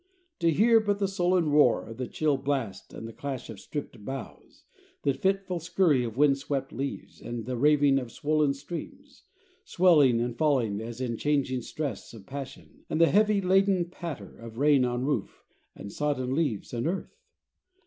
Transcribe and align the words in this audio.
To 0.39 0.49
hear 0.49 0.79
but 0.79 0.97
the 0.97 1.07
sullen 1.07 1.51
roar 1.51 1.85
of 1.85 1.97
the 1.97 2.07
chill 2.07 2.35
blast 2.35 2.91
and 2.91 3.07
the 3.07 3.13
clash 3.13 3.51
of 3.51 3.59
stripped 3.59 4.03
boughs, 4.03 4.63
the 5.03 5.13
fitful 5.13 5.59
scurry 5.59 6.03
of 6.03 6.17
wind 6.17 6.39
swept 6.39 6.73
leaves 6.73 7.21
and 7.21 7.45
the 7.45 7.55
raving 7.55 7.99
of 7.99 8.11
swollen 8.11 8.55
streams, 8.55 9.25
swelling 9.63 10.19
and 10.19 10.35
falling 10.35 10.81
as 10.81 11.01
in 11.01 11.17
changing 11.17 11.61
stress 11.61 12.15
of 12.15 12.25
passion, 12.25 12.83
and 12.89 12.99
the 12.99 13.11
heavy 13.11 13.41
leaden 13.41 13.91
patter 13.91 14.39
of 14.39 14.57
rain 14.57 14.85
on 14.85 15.05
roof 15.05 15.43
and 15.75 15.91
sodden 15.91 16.33
leaves 16.33 16.73
and 16.73 16.87
earth? 16.87 17.19